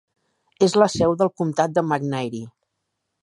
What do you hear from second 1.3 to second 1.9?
comtat de